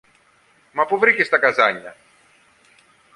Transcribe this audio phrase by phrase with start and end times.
[0.71, 1.95] Μα πού βρήκες τα καζάνια;